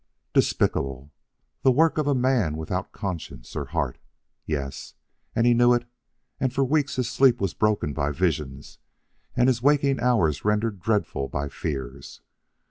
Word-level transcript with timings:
Despicable! 0.33 1.11
the 1.61 1.69
work 1.71 1.99
of 1.99 2.07
a 2.07 2.15
man 2.15 2.57
without 2.57 2.91
conscience 2.91 3.55
or 3.55 3.65
heart! 3.65 3.99
Yes, 4.47 4.95
and 5.35 5.45
he 5.45 5.53
knew 5.53 5.75
it, 5.75 5.85
and 6.39 6.51
for 6.51 6.63
weeks 6.63 6.95
his 6.95 7.07
sleep 7.07 7.39
was 7.39 7.53
broken 7.53 7.93
by 7.93 8.09
visions 8.09 8.79
and 9.37 9.47
his 9.47 9.61
waking 9.61 9.99
hours 9.99 10.43
rendered 10.43 10.79
dreadful 10.81 11.27
by 11.29 11.49
fears. 11.49 12.21